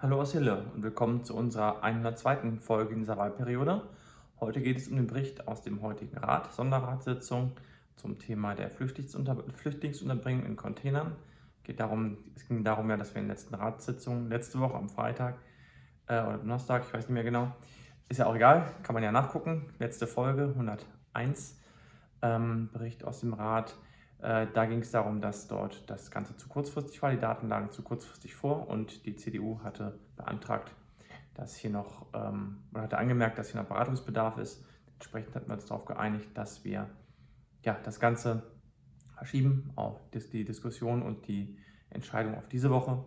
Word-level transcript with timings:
Hallo 0.00 0.20
aus 0.20 0.30
Hille 0.30 0.62
und 0.76 0.84
willkommen 0.84 1.24
zu 1.24 1.34
unserer 1.34 1.82
102. 1.82 2.58
Folge 2.60 2.94
in 2.94 3.00
dieser 3.00 3.16
Wahlperiode. 3.16 3.82
Heute 4.38 4.60
geht 4.60 4.76
es 4.76 4.86
um 4.86 4.94
den 4.94 5.08
Bericht 5.08 5.48
aus 5.48 5.62
dem 5.62 5.82
heutigen 5.82 6.16
Rat, 6.16 6.52
Sonderratssitzung 6.52 7.50
zum 7.96 8.16
Thema 8.20 8.54
der 8.54 8.70
Flüchtlingsunter 8.70 9.42
Flüchtlingsunterbringung 9.52 10.46
in 10.46 10.54
Containern. 10.54 11.16
Geht 11.64 11.80
darum, 11.80 12.16
es 12.36 12.46
ging 12.46 12.62
darum 12.62 12.88
ja, 12.88 12.96
dass 12.96 13.12
wir 13.12 13.22
in 13.22 13.26
der 13.26 13.34
letzten 13.34 13.56
Ratssitzung, 13.56 14.28
letzte 14.28 14.60
Woche 14.60 14.76
am 14.76 14.88
Freitag 14.88 15.34
äh, 16.06 16.22
oder 16.22 16.38
Donnerstag, 16.38 16.84
ich 16.86 16.94
weiß 16.94 17.08
nicht 17.08 17.14
mehr 17.14 17.24
genau, 17.24 17.52
ist 18.08 18.18
ja 18.18 18.26
auch 18.26 18.36
egal, 18.36 18.70
kann 18.84 18.94
man 18.94 19.02
ja 19.02 19.10
nachgucken, 19.10 19.66
letzte 19.80 20.06
Folge 20.06 20.44
101, 20.44 21.58
ähm, 22.22 22.68
Bericht 22.72 23.02
aus 23.02 23.18
dem 23.18 23.34
Rat 23.34 23.74
da 24.20 24.66
ging 24.66 24.80
es 24.80 24.90
darum, 24.90 25.20
dass 25.20 25.46
dort 25.46 25.88
das 25.88 26.10
Ganze 26.10 26.36
zu 26.36 26.48
kurzfristig 26.48 27.00
war, 27.02 27.10
die 27.10 27.18
Daten 27.18 27.48
lagen 27.48 27.70
zu 27.70 27.82
kurzfristig 27.82 28.34
vor 28.34 28.68
und 28.68 29.06
die 29.06 29.14
CDU 29.14 29.60
hatte 29.62 29.98
beantragt, 30.16 30.72
dass 31.34 31.54
hier 31.54 31.70
noch, 31.70 32.06
ähm, 32.14 32.64
oder 32.72 32.82
hatte 32.82 32.98
angemerkt, 32.98 33.38
dass 33.38 33.50
hier 33.50 33.60
noch 33.60 33.68
Beratungsbedarf 33.68 34.38
ist. 34.38 34.64
Entsprechend 34.94 35.36
hatten 35.36 35.46
wir 35.46 35.54
uns 35.54 35.66
darauf 35.66 35.84
geeinigt, 35.84 36.30
dass 36.34 36.64
wir 36.64 36.88
ja, 37.64 37.78
das 37.84 38.00
Ganze 38.00 38.42
verschieben, 39.14 39.70
auf 39.76 40.00
die 40.10 40.44
Diskussion 40.44 41.02
und 41.02 41.28
die 41.28 41.56
Entscheidung 41.90 42.36
auf 42.36 42.48
diese 42.48 42.70
Woche. 42.70 42.92
Und 42.92 43.06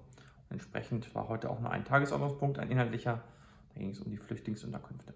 entsprechend 0.50 1.14
war 1.14 1.28
heute 1.28 1.50
auch 1.50 1.60
nur 1.60 1.72
ein 1.72 1.84
Tagesordnungspunkt, 1.84 2.58
ein 2.60 2.72
inhaltlicher. 2.72 3.22
Da 3.74 3.80
ging 3.80 3.90
es 3.90 4.00
um 4.00 4.10
die 4.10 4.18
Flüchtlingsunterkünfte. 4.18 5.14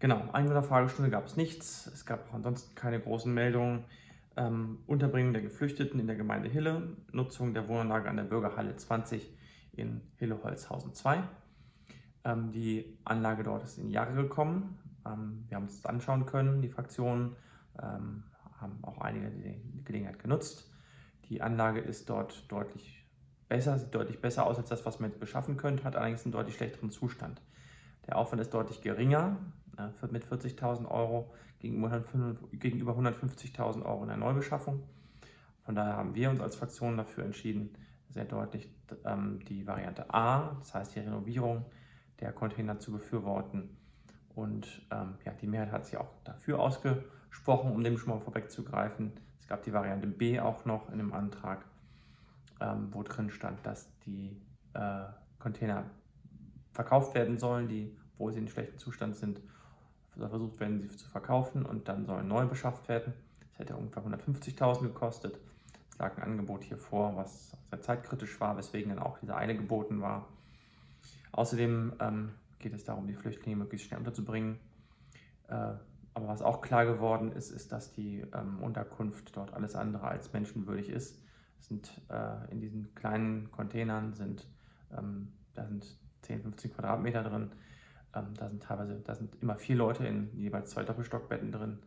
Genau, 0.00 0.30
eine 0.32 0.62
Fragestunde 0.62 1.10
gab 1.10 1.26
es 1.26 1.36
nichts. 1.36 1.88
Es 1.88 2.06
gab 2.06 2.28
auch 2.28 2.34
ansonsten 2.34 2.74
keine 2.76 3.00
großen 3.00 3.32
Meldungen 3.32 3.84
ähm, 4.38 4.78
Unterbringung 4.86 5.32
der 5.32 5.42
Geflüchteten 5.42 5.98
in 5.98 6.06
der 6.06 6.16
Gemeinde 6.16 6.48
Hille, 6.48 6.96
Nutzung 7.12 7.54
der 7.54 7.68
Wohnanlage 7.68 8.08
an 8.08 8.16
der 8.16 8.24
Bürgerhalle 8.24 8.76
20 8.76 9.36
in 9.72 10.00
Hille-Holzhausen 10.16 10.94
2. 10.94 11.22
Ähm, 12.24 12.52
die 12.52 12.98
Anlage 13.04 13.42
dort 13.42 13.64
ist 13.64 13.78
in 13.78 13.90
Jahre 13.90 14.14
gekommen. 14.14 14.78
Ähm, 15.04 15.44
wir 15.48 15.56
haben 15.56 15.64
uns 15.64 15.82
das 15.82 15.86
anschauen 15.86 16.24
können, 16.24 16.62
die 16.62 16.68
Fraktionen 16.68 17.36
ähm, 17.82 18.24
haben 18.60 18.78
auch 18.82 18.98
einige 19.00 19.30
die 19.30 19.84
Gelegenheit 19.84 20.20
genutzt. 20.20 20.70
Die 21.28 21.42
Anlage 21.42 21.80
ist 21.80 22.08
dort 22.08 22.50
deutlich 22.50 23.06
besser, 23.48 23.78
sieht 23.78 23.94
deutlich 23.94 24.20
besser 24.20 24.46
aus 24.46 24.58
als 24.58 24.68
das, 24.68 24.86
was 24.86 25.00
man 25.00 25.10
jetzt 25.10 25.20
beschaffen 25.20 25.56
könnte, 25.56 25.84
hat 25.84 25.96
allerdings 25.96 26.24
einen 26.24 26.32
deutlich 26.32 26.56
schlechteren 26.56 26.90
Zustand. 26.90 27.42
Der 28.06 28.16
Aufwand 28.16 28.40
ist 28.40 28.54
deutlich 28.54 28.82
geringer, 28.82 29.36
äh, 29.78 30.06
mit 30.10 30.24
40.000 30.24 30.88
Euro 30.88 31.32
gegenüber 31.60 31.88
150.000 31.92 33.84
Euro 33.84 34.02
in 34.02 34.08
der 34.08 34.16
Neubeschaffung. 34.16 34.82
Von 35.64 35.74
daher 35.74 35.96
haben 35.96 36.14
wir 36.14 36.30
uns 36.30 36.40
als 36.40 36.56
Fraktion 36.56 36.96
dafür 36.96 37.24
entschieden, 37.24 37.74
sehr 38.10 38.24
deutlich 38.24 38.68
ähm, 39.04 39.40
die 39.46 39.66
Variante 39.66 40.12
A, 40.12 40.56
das 40.60 40.74
heißt 40.74 40.96
die 40.96 41.00
Renovierung 41.00 41.64
der 42.20 42.32
Container 42.32 42.78
zu 42.78 42.92
befürworten. 42.92 43.76
Und 44.34 44.86
ähm, 44.90 45.14
ja, 45.24 45.32
die 45.32 45.46
Mehrheit 45.46 45.72
hat 45.72 45.86
sich 45.86 45.96
auch 45.96 46.14
dafür 46.24 46.60
ausgesprochen, 46.60 47.72
um 47.72 47.82
dem 47.82 47.98
schon 47.98 48.10
mal 48.10 48.20
vorwegzugreifen. 48.20 49.12
Es 49.40 49.48
gab 49.48 49.62
die 49.62 49.72
Variante 49.72 50.06
B 50.06 50.40
auch 50.40 50.64
noch 50.64 50.90
in 50.90 50.98
dem 50.98 51.12
Antrag, 51.12 51.64
ähm, 52.60 52.88
wo 52.92 53.02
drin 53.02 53.30
stand, 53.30 53.66
dass 53.66 53.88
die 54.06 54.40
äh, 54.74 55.04
Container 55.38 55.84
verkauft 56.72 57.14
werden 57.14 57.36
sollen, 57.36 57.68
die, 57.68 57.96
wo 58.16 58.30
sie 58.30 58.38
in 58.38 58.48
schlechtem 58.48 58.78
Zustand 58.78 59.16
sind 59.16 59.40
versucht 60.26 60.58
werden, 60.58 60.80
sie 60.80 60.96
zu 60.96 61.08
verkaufen 61.08 61.64
und 61.64 61.88
dann 61.88 62.06
sollen 62.06 62.26
neu 62.26 62.46
beschafft 62.46 62.88
werden. 62.88 63.12
Das 63.50 63.58
hätte 63.60 63.76
ungefähr 63.76 64.02
150.000 64.02 64.82
gekostet. 64.82 65.38
Es 65.90 65.98
lag 65.98 66.16
ein 66.16 66.24
Angebot 66.24 66.64
hier 66.64 66.78
vor, 66.78 67.16
was 67.16 67.56
sehr 67.70 67.80
zeitkritisch 67.80 68.40
war, 68.40 68.56
weswegen 68.56 68.90
dann 68.90 68.98
auch 68.98 69.18
diese 69.18 69.36
Eile 69.36 69.54
geboten 69.54 70.00
war. 70.00 70.28
Außerdem 71.32 71.94
ähm, 72.00 72.32
geht 72.58 72.72
es 72.72 72.84
darum, 72.84 73.06
die 73.06 73.14
Flüchtlinge 73.14 73.56
möglichst 73.56 73.86
schnell 73.86 73.98
unterzubringen. 73.98 74.58
Äh, 75.48 75.74
aber 76.14 76.26
was 76.26 76.42
auch 76.42 76.60
klar 76.60 76.84
geworden 76.84 77.30
ist, 77.30 77.50
ist, 77.50 77.70
dass 77.70 77.92
die 77.92 78.24
ähm, 78.34 78.60
Unterkunft 78.60 79.36
dort 79.36 79.54
alles 79.54 79.76
andere 79.76 80.08
als 80.08 80.32
menschenwürdig 80.32 80.88
ist. 80.88 81.22
Es 81.60 81.68
sind 81.68 81.90
äh, 82.08 82.50
in 82.50 82.60
diesen 82.60 82.94
kleinen 82.94 83.50
Containern 83.52 84.14
sind, 84.14 84.46
ähm, 84.96 85.32
da 85.54 85.64
sind 85.66 85.86
10, 86.22 86.42
15 86.42 86.72
Quadratmeter 86.72 87.22
drin. 87.22 87.52
Ähm, 88.14 88.34
da 88.34 88.48
sind 88.48 88.62
teilweise, 88.62 89.00
da 89.00 89.14
sind 89.14 89.34
immer 89.42 89.56
vier 89.56 89.76
Leute 89.76 90.06
in 90.06 90.36
jeweils 90.36 90.70
zwei 90.70 90.84
Doppelstockbetten 90.84 91.52
drin. 91.52 91.78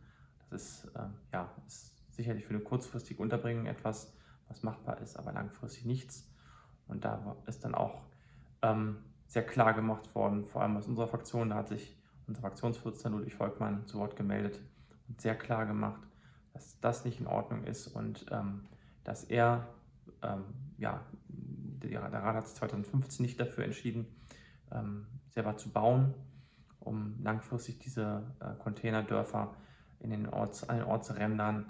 Das 0.50 0.62
ist, 0.62 0.92
ähm, 0.96 1.14
ja, 1.32 1.50
ist 1.66 1.92
sicherlich 2.14 2.44
für 2.44 2.54
eine 2.54 2.62
kurzfristige 2.62 3.22
Unterbringung 3.22 3.66
etwas, 3.66 4.12
was 4.48 4.62
machbar 4.62 5.00
ist, 5.00 5.16
aber 5.16 5.32
langfristig 5.32 5.84
nichts. 5.84 6.30
Und 6.86 7.04
da 7.04 7.36
ist 7.46 7.64
dann 7.64 7.74
auch 7.74 8.02
ähm, 8.60 8.98
sehr 9.26 9.44
klar 9.44 9.72
gemacht 9.72 10.14
worden, 10.14 10.46
vor 10.46 10.62
allem 10.62 10.76
aus 10.76 10.86
unserer 10.86 11.08
Fraktion, 11.08 11.50
da 11.50 11.56
hat 11.56 11.68
sich 11.68 11.96
unser 12.26 12.42
Fraktionsvorsitzender 12.42 13.18
Ludwig 13.18 13.34
Volkmann 13.34 13.86
zu 13.86 13.98
Wort 13.98 14.16
gemeldet 14.16 14.60
und 15.08 15.20
sehr 15.20 15.34
klar 15.34 15.66
gemacht, 15.66 16.02
dass 16.52 16.78
das 16.80 17.04
nicht 17.04 17.20
in 17.20 17.26
Ordnung 17.26 17.64
ist 17.64 17.88
und 17.88 18.26
ähm, 18.30 18.68
dass 19.04 19.24
er, 19.24 19.68
ähm, 20.22 20.44
ja, 20.78 21.04
der, 21.28 22.02
Rat 22.02 22.36
hat 22.36 22.46
sich 22.46 22.56
2015 22.56 23.24
nicht 23.24 23.40
dafür 23.40 23.64
entschieden, 23.64 24.06
ähm, 24.70 25.06
selber 25.32 25.56
zu 25.56 25.70
bauen, 25.70 26.14
um 26.80 27.16
langfristig 27.22 27.78
diese 27.78 28.22
äh, 28.40 28.54
Containerdörfer 28.62 29.54
in 30.00 30.10
den, 30.10 30.28
Orts, 30.28 30.68
an 30.68 30.78
den 30.78 30.86
Ortsrändern 30.86 31.66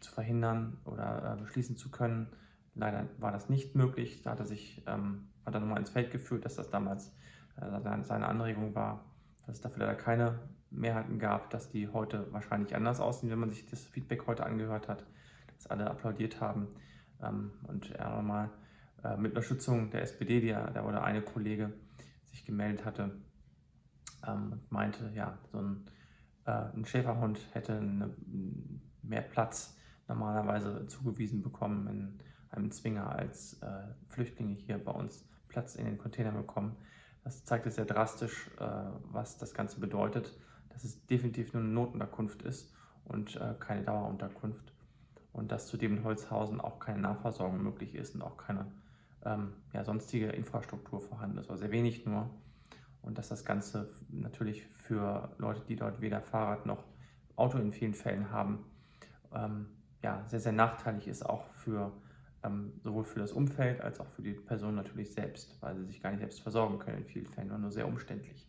zu 0.00 0.12
verhindern 0.12 0.78
oder 0.84 1.36
äh, 1.36 1.40
beschließen 1.42 1.76
zu 1.76 1.90
können. 1.90 2.28
Leider 2.74 3.06
war 3.18 3.32
das 3.32 3.48
nicht 3.48 3.74
möglich. 3.74 4.22
Da 4.22 4.30
hat 4.32 4.40
er 4.40 4.46
sich 4.46 4.82
ähm, 4.86 5.28
hat 5.44 5.54
er 5.54 5.60
nochmal 5.60 5.78
ins 5.78 5.90
Feld 5.90 6.10
geführt, 6.10 6.44
dass 6.44 6.54
das 6.54 6.70
damals 6.70 7.12
äh, 7.56 8.02
seine 8.02 8.26
Anregung 8.26 8.74
war, 8.74 9.04
dass 9.46 9.56
es 9.56 9.60
dafür 9.60 9.86
leider 9.86 9.96
keine 9.96 10.38
Mehrheiten 10.70 11.18
gab, 11.18 11.50
dass 11.50 11.68
die 11.68 11.88
heute 11.88 12.32
wahrscheinlich 12.32 12.74
anders 12.74 13.00
aussehen, 13.00 13.30
wenn 13.30 13.38
man 13.38 13.50
sich 13.50 13.66
das 13.66 13.84
Feedback 13.84 14.26
heute 14.26 14.44
angehört 14.44 14.88
hat, 14.88 15.04
dass 15.56 15.66
alle 15.66 15.90
applaudiert 15.90 16.40
haben 16.40 16.68
ähm, 17.22 17.52
und 17.68 17.90
er 17.92 18.16
nochmal 18.16 18.50
äh, 19.04 19.16
mit 19.16 19.32
Unterstützung 19.32 19.90
der 19.90 20.02
SPD, 20.02 20.40
die, 20.40 20.50
da 20.50 20.84
wurde 20.84 21.02
eine 21.02 21.22
Kollege, 21.22 21.72
sich 22.32 22.44
gemeldet 22.44 22.84
hatte 22.84 23.22
ähm, 24.26 24.52
und 24.52 24.72
meinte, 24.72 25.12
ja, 25.14 25.38
so 25.52 25.58
ein, 25.58 25.84
äh, 26.46 26.50
ein 26.50 26.84
Schäferhund 26.84 27.38
hätte 27.52 27.76
eine, 27.76 28.14
mehr 29.02 29.22
Platz 29.22 29.76
normalerweise 30.08 30.86
zugewiesen 30.86 31.42
bekommen 31.42 31.86
in 31.86 32.18
einem 32.50 32.70
Zwinger, 32.70 33.10
als 33.10 33.54
äh, 33.62 33.86
Flüchtlinge 34.08 34.54
hier 34.54 34.82
bei 34.82 34.92
uns 34.92 35.26
Platz 35.48 35.76
in 35.76 35.86
den 35.86 35.98
Containern 35.98 36.36
bekommen. 36.36 36.76
Das 37.24 37.44
zeigt 37.44 37.70
sehr 37.70 37.84
drastisch, 37.84 38.50
äh, 38.58 38.64
was 39.10 39.38
das 39.38 39.54
Ganze 39.54 39.80
bedeutet, 39.80 40.36
dass 40.70 40.84
es 40.84 41.06
definitiv 41.06 41.52
nur 41.52 41.62
eine 41.62 41.72
Notunterkunft 41.72 42.42
ist 42.42 42.72
und 43.04 43.36
äh, 43.36 43.54
keine 43.58 43.82
Dauerunterkunft. 43.82 44.72
Und 45.32 45.50
dass 45.50 45.66
zudem 45.66 45.98
in 45.98 46.04
Holzhausen 46.04 46.60
auch 46.60 46.78
keine 46.78 47.00
Nahversorgung 47.00 47.62
möglich 47.62 47.94
ist 47.94 48.14
und 48.14 48.22
auch 48.22 48.36
keine 48.36 48.70
ähm, 49.24 49.54
ja, 49.72 49.84
sonstige 49.84 50.28
Infrastruktur 50.28 51.00
vorhanden 51.00 51.38
ist, 51.38 51.48
oder 51.48 51.58
sehr 51.58 51.70
wenig 51.70 52.04
nur. 52.06 52.30
Und 53.02 53.18
dass 53.18 53.28
das 53.28 53.44
Ganze 53.44 53.90
natürlich 54.10 54.64
für 54.64 55.34
Leute, 55.38 55.62
die 55.68 55.76
dort 55.76 56.00
weder 56.00 56.20
Fahrrad 56.20 56.66
noch 56.66 56.84
Auto 57.36 57.58
in 57.58 57.72
vielen 57.72 57.94
Fällen 57.94 58.30
haben, 58.30 58.64
ähm, 59.34 59.66
ja, 60.02 60.22
sehr, 60.26 60.40
sehr 60.40 60.52
nachteilig 60.52 61.08
ist, 61.08 61.24
auch 61.24 61.46
für 61.48 61.92
ähm, 62.44 62.72
sowohl 62.82 63.04
für 63.04 63.20
das 63.20 63.32
Umfeld 63.32 63.80
als 63.80 64.00
auch 64.00 64.08
für 64.08 64.22
die 64.22 64.34
Person 64.34 64.74
natürlich 64.74 65.12
selbst, 65.12 65.60
weil 65.60 65.76
sie 65.76 65.84
sich 65.84 66.02
gar 66.02 66.10
nicht 66.10 66.20
selbst 66.20 66.40
versorgen 66.40 66.78
können 66.78 66.98
in 66.98 67.04
vielen 67.04 67.26
Fällen, 67.26 67.48
nur 67.60 67.70
sehr 67.70 67.86
umständlich. 67.86 68.48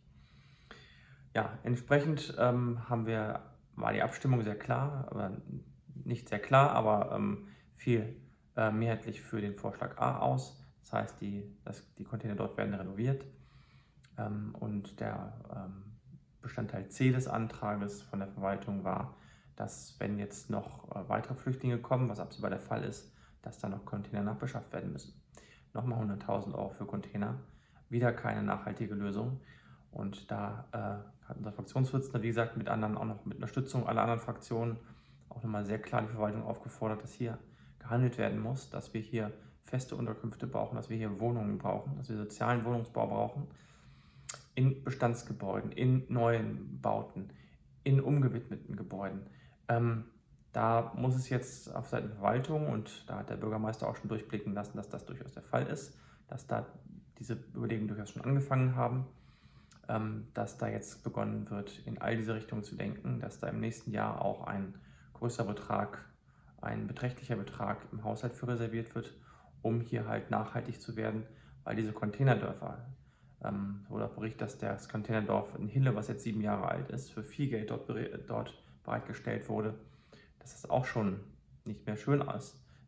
Ja, 1.35 1.57
entsprechend 1.63 2.35
ähm, 2.37 2.89
haben 2.89 3.05
wir, 3.05 3.41
war 3.75 3.93
die 3.93 4.01
Abstimmung 4.01 4.43
sehr 4.43 4.57
klar, 4.57 5.07
aber 5.09 5.37
nicht 6.03 6.29
sehr 6.29 6.39
klar, 6.39 6.71
aber 6.71 7.11
ähm, 7.15 7.47
viel 7.75 8.15
äh, 8.55 8.71
mehrheitlich 8.71 9.21
für 9.21 9.41
den 9.41 9.55
Vorschlag 9.55 9.97
A 9.97 10.19
aus. 10.19 10.62
Das 10.83 10.93
heißt, 10.93 11.21
die, 11.21 11.43
das, 11.63 11.83
die 11.95 12.03
Container 12.03 12.35
dort 12.35 12.57
werden 12.57 12.73
renoviert. 12.73 13.25
Ähm, 14.17 14.53
und 14.59 14.99
der 14.99 15.33
ähm, 15.55 15.83
Bestandteil 16.41 16.89
C 16.89 17.11
des 17.11 17.27
Antrages 17.27 18.01
von 18.01 18.19
der 18.19 18.27
Verwaltung 18.27 18.83
war, 18.83 19.15
dass 19.55 19.95
wenn 19.99 20.19
jetzt 20.19 20.49
noch 20.49 20.93
äh, 20.93 21.07
weitere 21.07 21.35
Flüchtlinge 21.35 21.79
kommen, 21.79 22.09
was 22.09 22.19
absehbar 22.19 22.49
der 22.49 22.59
Fall 22.59 22.83
ist, 22.83 23.11
dass 23.41 23.59
dann 23.59 23.71
noch 23.71 23.85
Container 23.85 24.23
nachbeschafft 24.23 24.71
werden 24.73 24.91
müssen. 24.91 25.13
Nochmal 25.73 26.03
100.000 26.03 26.53
Euro 26.53 26.69
für 26.69 26.85
Container. 26.85 27.39
Wieder 27.89 28.11
keine 28.11 28.43
nachhaltige 28.43 28.93
Lösung. 28.93 29.39
Und 29.91 30.29
da 30.31 30.67
äh, 30.71 31.27
hat 31.27 31.37
unser 31.37 31.53
Fraktionsvorsitzender, 31.53 32.21
wie 32.21 32.27
gesagt, 32.27 32.57
mit 32.57 32.67
anderen, 32.67 32.97
auch 32.97 33.05
noch 33.05 33.25
mit 33.25 33.35
Unterstützung 33.35 33.87
aller 33.87 34.01
anderen 34.01 34.19
Fraktionen, 34.19 34.77
auch 35.29 35.41
nochmal 35.43 35.65
sehr 35.65 35.79
klar 35.79 36.01
die 36.01 36.09
Verwaltung 36.09 36.43
aufgefordert, 36.43 37.03
dass 37.03 37.13
hier 37.13 37.37
gehandelt 37.79 38.17
werden 38.17 38.39
muss, 38.41 38.69
dass 38.69 38.93
wir 38.93 39.01
hier 39.01 39.31
feste 39.65 39.95
Unterkünfte 39.95 40.47
brauchen, 40.47 40.75
dass 40.75 40.89
wir 40.89 40.97
hier 40.97 41.19
Wohnungen 41.19 41.57
brauchen, 41.57 41.95
dass 41.97 42.09
wir 42.09 42.17
sozialen 42.17 42.63
Wohnungsbau 42.65 43.07
brauchen, 43.07 43.47
in 44.55 44.83
Bestandsgebäuden, 44.83 45.71
in 45.71 46.05
neuen 46.09 46.79
Bauten, 46.81 47.29
in 47.83 47.99
umgewidmeten 47.99 48.75
Gebäuden. 48.75 49.21
Ähm, 49.67 50.05
da 50.51 50.93
muss 50.95 51.15
es 51.15 51.29
jetzt 51.29 51.73
auf 51.73 51.89
Seiten 51.89 52.07
der 52.07 52.15
Verwaltung, 52.17 52.67
und 52.67 53.09
da 53.09 53.17
hat 53.17 53.29
der 53.29 53.37
Bürgermeister 53.37 53.87
auch 53.87 53.95
schon 53.95 54.09
durchblicken 54.09 54.53
lassen, 54.53 54.77
dass 54.77 54.89
das 54.89 55.05
durchaus 55.05 55.33
der 55.33 55.41
Fall 55.41 55.65
ist, 55.65 55.97
dass 56.27 56.45
da 56.45 56.67
diese 57.17 57.33
Überlegungen 57.55 57.87
durchaus 57.87 58.11
schon 58.11 58.23
angefangen 58.23 58.75
haben, 58.75 59.07
ähm, 59.89 60.27
dass 60.33 60.57
da 60.57 60.67
jetzt 60.67 61.03
begonnen 61.03 61.49
wird, 61.49 61.79
in 61.85 61.99
all 61.99 62.15
diese 62.15 62.35
Richtungen 62.35 62.63
zu 62.63 62.75
denken, 62.75 63.19
dass 63.19 63.39
da 63.39 63.47
im 63.47 63.59
nächsten 63.59 63.91
Jahr 63.91 64.21
auch 64.21 64.45
ein 64.45 64.75
größerer 65.13 65.47
Betrag, 65.47 66.05
ein 66.61 66.87
beträchtlicher 66.87 67.35
Betrag 67.35 67.87
im 67.91 68.03
Haushalt 68.03 68.33
für 68.33 68.47
reserviert 68.47 68.93
wird, 68.93 69.13
um 69.63 69.81
hier 69.81 70.07
halt 70.07 70.29
nachhaltig 70.29 70.79
zu 70.79 70.95
werden, 70.95 71.23
weil 71.63 71.75
diese 71.75 71.93
Containerdörfer, 71.93 72.85
ähm, 73.43 73.85
wurde 73.89 74.05
auch 74.05 74.13
berichtet, 74.13 74.41
dass 74.41 74.57
das 74.57 74.87
Containerdorf 74.87 75.55
in 75.55 75.67
Hille, 75.67 75.95
was 75.95 76.07
jetzt 76.07 76.23
sieben 76.23 76.41
Jahre 76.41 76.67
alt 76.67 76.89
ist, 76.91 77.11
für 77.11 77.23
viel 77.23 77.49
Geld 77.49 77.71
dort, 77.71 77.89
dort 78.27 78.63
bereitgestellt 78.83 79.49
wurde, 79.49 79.73
dass 80.39 80.55
es 80.55 80.69
auch 80.69 80.85
schon 80.85 81.19
nicht 81.65 81.85
mehr 81.85 81.97
schön 81.97 82.23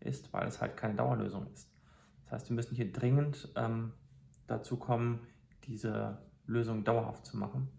ist, 0.01 0.33
weil 0.33 0.47
es 0.47 0.61
halt 0.61 0.77
keine 0.77 0.95
Dauerlösung 0.95 1.47
ist. 1.53 1.71
Das 2.23 2.33
heißt, 2.33 2.49
wir 2.49 2.55
müssen 2.55 2.75
hier 2.75 2.91
dringend 2.91 3.49
ähm, 3.55 3.93
dazu 4.47 4.77
kommen, 4.77 5.27
diese 5.63 6.17
Lösung 6.45 6.83
dauerhaft 6.83 7.25
zu 7.25 7.37
machen. 7.37 7.69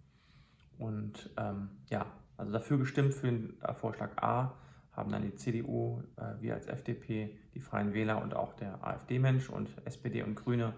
Und 0.79 1.31
ähm, 1.37 1.71
ja, 1.89 2.07
also 2.37 2.53
dafür 2.53 2.79
gestimmt 2.79 3.15
für 3.15 3.27
den 3.27 3.61
äh, 3.63 3.75
Vorschlag 3.75 4.11
A 4.23 4.55
haben 4.97 5.13
dann 5.13 5.23
die 5.23 5.35
CDU, 5.35 6.03
äh, 6.17 6.41
wir 6.41 6.55
als 6.55 6.67
FDP, 6.67 7.39
die 7.55 7.61
Freien 7.61 7.93
Wähler 7.93 8.23
und 8.23 8.35
auch 8.35 8.55
der 8.55 8.83
AfD-Mensch 8.85 9.51
und 9.51 9.69
SPD 9.85 10.23
und 10.23 10.35
Grüne, 10.35 10.73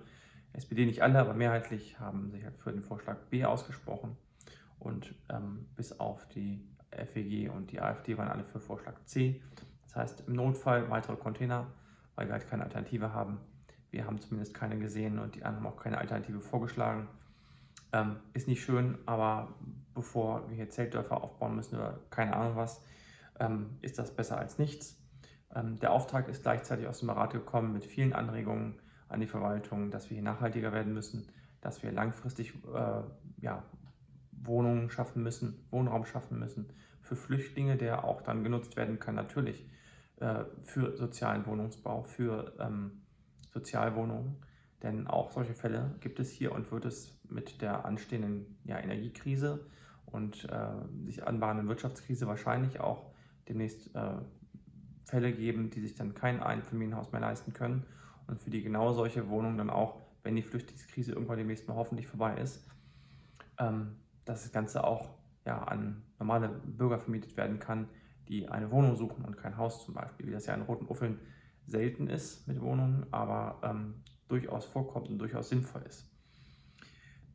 SPD 0.52 0.86
nicht 0.86 1.02
alle, 1.02 1.20
aber 1.20 1.34
mehrheitlich 1.34 2.00
haben 2.00 2.30
sich 2.30 2.44
halt 2.44 2.56
für 2.56 2.72
den 2.72 2.82
Vorschlag 2.82 3.16
B 3.30 3.44
ausgesprochen. 3.44 4.16
Und 4.78 5.14
ähm, 5.28 5.66
bis 5.76 5.98
auf 5.98 6.26
die 6.28 6.64
FEG 6.90 7.50
und 7.50 7.70
die 7.70 7.80
AfD 7.80 8.16
waren 8.16 8.28
alle 8.28 8.44
für 8.44 8.60
Vorschlag 8.60 8.94
C. 9.04 9.40
Das 9.84 9.96
heißt, 9.96 10.24
im 10.26 10.34
Notfall 10.34 10.90
weitere 10.90 11.16
Container, 11.16 11.66
weil 12.14 12.26
wir 12.26 12.32
halt 12.32 12.48
keine 12.48 12.64
Alternative 12.64 13.12
haben. 13.12 13.38
Wir 13.90 14.06
haben 14.06 14.20
zumindest 14.20 14.54
keine 14.54 14.78
gesehen 14.78 15.18
und 15.18 15.34
die 15.34 15.44
anderen 15.44 15.64
haben 15.64 15.74
auch 15.74 15.82
keine 15.82 15.98
Alternative 15.98 16.40
vorgeschlagen. 16.40 17.08
Ähm, 17.92 18.16
ist 18.34 18.48
nicht 18.48 18.62
schön, 18.62 18.98
aber 19.06 19.54
bevor 19.94 20.48
wir 20.48 20.56
hier 20.56 20.68
Zeltdörfer 20.68 21.22
aufbauen 21.22 21.56
müssen 21.56 21.76
oder 21.76 21.98
keine 22.10 22.36
Ahnung 22.36 22.56
was, 22.56 22.82
ähm, 23.40 23.78
ist 23.80 23.98
das 23.98 24.14
besser 24.14 24.38
als 24.38 24.58
nichts. 24.58 25.00
Ähm, 25.54 25.78
der 25.78 25.92
Auftrag 25.92 26.28
ist 26.28 26.42
gleichzeitig 26.42 26.86
aus 26.86 27.00
dem 27.00 27.10
Rat 27.10 27.32
gekommen 27.32 27.72
mit 27.72 27.84
vielen 27.84 28.12
Anregungen 28.12 28.80
an 29.08 29.20
die 29.20 29.26
Verwaltung, 29.26 29.90
dass 29.90 30.10
wir 30.10 30.16
hier 30.16 30.24
nachhaltiger 30.24 30.72
werden 30.72 30.92
müssen, 30.92 31.28
dass 31.60 31.82
wir 31.82 31.92
langfristig 31.92 32.54
äh, 32.74 33.02
ja, 33.40 33.62
Wohnungen 34.32 34.90
schaffen 34.90 35.22
müssen, 35.22 35.66
Wohnraum 35.70 36.04
schaffen 36.04 36.38
müssen 36.38 36.72
für 37.02 37.16
Flüchtlinge, 37.16 37.76
der 37.76 38.04
auch 38.04 38.22
dann 38.22 38.44
genutzt 38.44 38.76
werden 38.76 38.98
kann, 38.98 39.14
natürlich 39.14 39.66
äh, 40.20 40.44
für 40.62 40.96
sozialen 40.96 41.46
Wohnungsbau, 41.46 42.02
für 42.02 42.54
ähm, 42.60 43.02
Sozialwohnungen. 43.52 44.36
Denn 44.82 45.08
auch 45.08 45.32
solche 45.32 45.54
Fälle 45.54 45.96
gibt 46.00 46.20
es 46.20 46.30
hier 46.30 46.52
und 46.52 46.70
wird 46.70 46.84
es 46.84 47.18
mit 47.28 47.62
der 47.62 47.84
anstehenden 47.84 48.58
ja, 48.64 48.78
Energiekrise 48.78 49.66
und 50.06 50.44
äh, 50.50 51.04
sich 51.04 51.26
anbahnenden 51.26 51.68
Wirtschaftskrise 51.68 52.26
wahrscheinlich 52.26 52.78
auch 52.78 53.10
demnächst 53.48 53.94
äh, 53.94 54.18
Fälle 55.04 55.32
geben, 55.32 55.70
die 55.70 55.80
sich 55.80 55.94
dann 55.94 56.14
kein 56.14 56.42
Einfamilienhaus 56.42 57.12
mehr 57.12 57.20
leisten 57.20 57.52
können 57.52 57.86
und 58.26 58.42
für 58.42 58.50
die 58.50 58.62
genau 58.62 58.92
solche 58.92 59.28
Wohnungen 59.28 59.58
dann 59.58 59.70
auch, 59.70 60.00
wenn 60.22 60.36
die 60.36 60.42
Flüchtlingskrise 60.42 61.12
irgendwann 61.12 61.38
demnächst 61.38 61.66
mal 61.66 61.76
hoffentlich 61.76 62.06
vorbei 62.06 62.36
ist, 62.36 62.66
ähm, 63.58 63.96
dass 64.24 64.42
das 64.42 64.52
Ganze 64.52 64.84
auch 64.84 65.10
ja, 65.46 65.62
an 65.62 66.02
normale 66.18 66.48
Bürger 66.48 66.98
vermietet 66.98 67.36
werden 67.36 67.58
kann, 67.58 67.88
die 68.28 68.48
eine 68.48 68.70
Wohnung 68.70 68.96
suchen 68.96 69.24
und 69.24 69.38
kein 69.38 69.56
Haus 69.56 69.84
zum 69.84 69.94
Beispiel, 69.94 70.26
wie 70.26 70.32
das 70.32 70.46
ja 70.46 70.54
in 70.54 70.62
Roten 70.62 70.86
Uffeln 70.86 71.18
selten 71.66 72.08
ist 72.08 72.46
mit 72.46 72.60
Wohnungen, 72.60 73.06
aber 73.10 73.58
ähm, 73.62 73.94
durchaus 74.28 74.66
vorkommt 74.66 75.08
und 75.08 75.18
durchaus 75.18 75.48
sinnvoll 75.48 75.82
ist. 75.82 76.10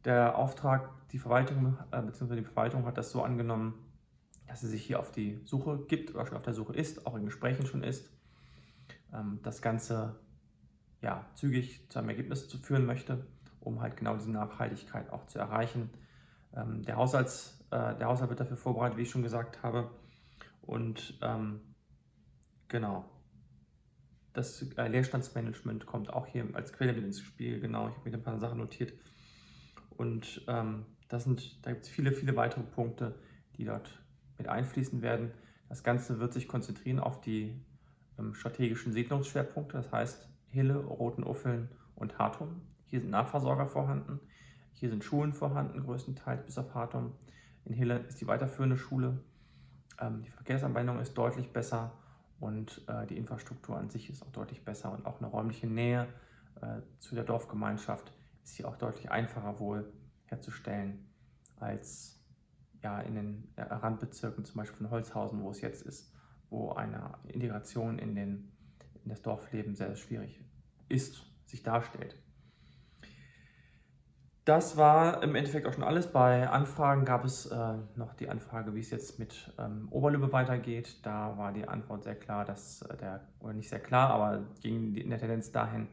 Der 0.06 0.38
Auftrag, 0.38 0.90
die 1.12 1.18
Verwaltung 1.18 1.78
äh, 1.92 2.02
bzw. 2.02 2.36
die 2.36 2.44
Verwaltung 2.44 2.86
hat 2.86 2.98
das 2.98 3.12
so 3.12 3.24
angenommen, 3.24 3.74
dass 4.54 4.62
sie 4.62 4.68
sich 4.68 4.86
hier 4.86 5.00
auf 5.00 5.12
die 5.12 5.40
Suche 5.46 5.80
gibt 5.88 6.14
oder 6.14 6.28
schon 6.28 6.38
auf 6.38 6.44
der 6.44 6.54
Suche 6.54 6.76
ist, 6.76 7.08
auch 7.08 7.16
in 7.16 7.26
Gesprächen 7.26 7.66
schon 7.66 7.82
ist, 7.82 8.12
ähm, 9.12 9.40
das 9.42 9.64
Ganze 9.64 10.20
ja, 11.02 11.26
zügig 11.34 11.90
zu 11.90 11.98
einem 11.98 12.10
Ergebnis 12.10 12.48
zu 12.48 12.60
führen 12.60 12.86
möchte, 12.86 13.26
um 13.62 13.82
halt 13.82 13.98
genau 13.98 14.16
diese 14.16 14.30
Nachhaltigkeit 14.30 15.12
auch 15.12 15.26
zu 15.26 15.40
erreichen. 15.40 15.90
Ähm, 16.56 16.84
der, 16.84 16.98
Haushalts, 16.98 17.66
äh, 17.72 17.96
der 17.96 18.06
Haushalt 18.06 18.30
wird 18.30 18.42
dafür 18.42 18.56
vorbereitet, 18.56 18.96
wie 19.00 19.02
ich 19.02 19.10
schon 19.10 19.24
gesagt 19.24 19.64
habe. 19.64 19.90
Und 20.62 21.18
ähm, 21.24 21.62
genau, 22.68 23.10
das 24.34 24.62
äh, 24.78 24.88
Leerstandsmanagement 24.88 25.88
kommt 25.88 26.14
auch 26.14 26.28
hier 26.28 26.46
als 26.54 26.74
Quelle 26.74 26.94
mit 26.94 27.06
ins 27.06 27.22
Spiel. 27.22 27.60
Genau, 27.60 27.88
ich 27.90 27.96
habe 27.96 28.08
mir 28.12 28.18
ein 28.18 28.24
paar 28.24 28.40
Sachen 28.40 28.60
notiert. 28.60 28.94
Und 29.98 30.44
ähm, 30.48 30.86
das 31.10 31.24
sind, 31.24 31.66
da 31.66 31.72
gibt 31.72 31.86
es 31.86 31.90
viele, 31.90 32.12
viele 32.12 32.36
weitere 32.36 32.62
Punkte, 32.62 33.16
die 33.58 33.66
dort 33.66 34.03
mit 34.38 34.48
einfließen 34.48 35.02
werden. 35.02 35.32
Das 35.70 35.84
Ganze 35.84 36.20
wird 36.20 36.34
sich 36.34 36.48
konzentrieren 36.48 37.00
auf 37.00 37.22
die 37.22 37.60
ähm, 38.20 38.34
strategischen 38.34 38.94
Siedlungsschwerpunkte, 38.94 39.78
das 39.78 39.92
heißt 39.92 40.30
Hille, 40.50 40.78
Roten 40.78 41.24
Uffeln 41.24 41.70
und 41.96 42.20
Hartum. 42.20 42.62
Hier 42.86 43.00
sind 43.00 43.10
Nahversorger 43.10 43.66
vorhanden. 43.66 44.20
Hier 44.74 44.90
sind 44.90 45.04
Schulen 45.04 45.34
vorhanden, 45.34 45.84
größtenteils 45.84 46.46
bis 46.46 46.58
auf 46.58 46.74
Hartum. 46.76 47.14
In 47.66 47.74
Hille 47.74 48.00
ist 48.00 48.20
die 48.22 48.28
weiterführende 48.28 48.78
Schule. 48.78 49.20
Ähm, 50.00 50.22
die 50.22 50.30
Verkehrsanbindung 50.30 51.00
ist 51.00 51.14
deutlich 51.14 51.52
besser 51.52 51.92
und 52.40 52.82
äh, 52.88 53.08
die 53.08 53.18
Infrastruktur 53.18 53.78
an 53.78 53.90
sich 53.90 54.10
ist 54.10 54.22
auch 54.22 54.32
deutlich 54.32 54.64
besser 54.66 54.92
und 54.92 55.06
auch 55.06 55.20
eine 55.20 55.28
räumliche 55.28 55.68
Nähe 55.68 56.08
äh, 56.62 56.82
zu 57.00 57.16
der 57.16 57.24
Dorfgemeinschaft 57.24 58.12
ist 58.44 58.56
hier 58.56 58.68
auch 58.68 58.76
deutlich 58.76 59.10
einfacher 59.10 59.60
wohl 59.60 59.92
herzustellen 60.26 61.06
als 61.60 62.20
ja, 62.84 63.00
in 63.00 63.16
den 63.16 63.54
äh, 63.56 63.64
Randbezirken, 63.64 64.46
zum 64.46 64.58
Beispiel 64.58 64.78
von 64.78 64.92
Holzhausen, 64.92 65.42
wo 65.42 65.50
es 65.50 65.62
jetzt 65.62 65.82
ist, 65.84 66.14
wo 66.50 66.72
eine 66.74 67.16
Integration 67.28 67.98
in, 67.98 68.14
den, 68.14 68.52
in 69.04 69.10
das 69.10 69.22
Dorfleben 69.22 69.74
sehr, 69.74 69.96
schwierig 69.96 70.44
ist, 70.90 71.26
sich 71.46 71.64
darstellt. 71.64 72.18
Das 74.46 74.76
war 74.76 75.24
im 75.24 75.36
Endeffekt 75.36 75.66
auch 75.66 75.74
schon 75.74 75.86
alles. 75.86 76.12
Bei 76.12 76.50
Anfragen 76.50 77.06
gab 77.06 77.24
es 77.24 77.46
äh, 77.46 77.78
noch 77.96 78.14
die 78.14 78.28
Anfrage, 78.28 78.76
wie 78.76 78.82
es 78.82 78.90
jetzt 78.90 79.18
mit 79.18 79.54
ähm, 79.58 79.88
Oberlübbe 79.90 80.34
weitergeht. 80.34 81.00
Da 81.04 81.38
war 81.38 81.54
die 81.54 81.66
Antwort 81.66 82.04
sehr 82.04 82.16
klar, 82.16 82.44
dass 82.44 82.82
äh, 82.82 82.98
der, 82.98 83.26
oder 83.40 83.54
nicht 83.54 83.70
sehr 83.70 83.80
klar, 83.80 84.10
aber 84.10 84.44
ging 84.62 84.96
in 84.96 85.10
der 85.10 85.20
Tendenz 85.20 85.54
dahin, 85.54 85.88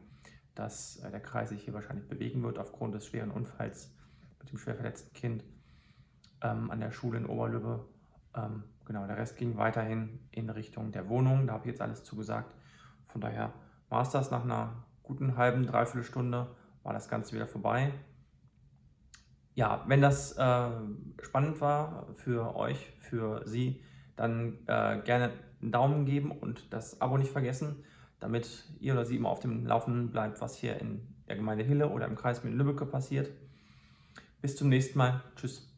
dass 0.53 0.97
äh, 0.97 1.09
der 1.09 1.21
Kreis 1.21 1.49
sich 1.49 1.63
hier 1.63 1.73
wahrscheinlich 1.73 2.09
bewegen 2.09 2.43
wird 2.43 2.59
aufgrund 2.59 2.93
des 2.93 3.07
schweren 3.07 3.31
Unfalls 3.31 3.95
mit 4.39 4.51
dem 4.51 4.57
schwer 4.57 4.75
verletzten 4.75 5.13
Kind 5.13 5.45
ähm, 6.41 6.71
an 6.71 6.79
der 6.79 6.91
Schule 6.91 7.17
in 7.17 7.25
Oberlübbe. 7.25 7.85
Ähm, 8.35 8.63
genau, 8.85 9.05
der 9.07 9.17
Rest 9.17 9.37
ging 9.37 9.57
weiterhin 9.57 10.19
in 10.31 10.49
Richtung 10.49 10.91
der 10.91 11.09
Wohnung. 11.09 11.47
Da 11.47 11.53
habe 11.53 11.65
ich 11.65 11.71
jetzt 11.71 11.81
alles 11.81 12.03
zugesagt. 12.03 12.53
Von 13.07 13.21
daher 13.21 13.53
war 13.89 14.01
es 14.01 14.09
das 14.09 14.31
nach 14.31 14.43
einer 14.43 14.83
guten 15.03 15.37
halben, 15.37 15.65
dreiviertel 15.65 16.03
Stunde, 16.03 16.47
war 16.83 16.93
das 16.93 17.09
Ganze 17.09 17.33
wieder 17.33 17.47
vorbei 17.47 17.91
ja, 19.55 19.83
wenn 19.87 20.01
das 20.01 20.33
äh, 20.37 20.69
spannend 21.21 21.61
war 21.61 22.07
für 22.15 22.55
euch, 22.55 22.91
für 22.99 23.41
Sie, 23.45 23.81
dann 24.15 24.57
äh, 24.67 24.99
gerne 25.03 25.31
einen 25.61 25.71
Daumen 25.71 26.05
geben 26.05 26.31
und 26.31 26.73
das 26.73 27.01
Abo 27.01 27.17
nicht 27.17 27.31
vergessen, 27.31 27.83
damit 28.19 28.65
ihr 28.79 28.93
oder 28.93 29.05
Sie 29.05 29.17
immer 29.17 29.29
auf 29.29 29.39
dem 29.39 29.65
Laufenden 29.65 30.11
bleibt, 30.11 30.41
was 30.41 30.55
hier 30.55 30.79
in 30.79 31.01
der 31.27 31.35
Gemeinde 31.35 31.63
Hille 31.63 31.89
oder 31.89 32.07
im 32.07 32.15
Kreis 32.15 32.43
mit 32.43 32.53
Lübbecke 32.53 32.85
passiert. 32.85 33.29
Bis 34.41 34.55
zum 34.55 34.69
nächsten 34.69 34.97
Mal. 34.97 35.21
Tschüss. 35.35 35.70